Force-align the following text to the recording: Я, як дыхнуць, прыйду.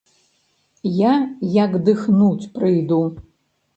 Я, 1.01 1.11
як 1.57 1.77
дыхнуць, 1.89 2.49
прыйду. 2.57 3.03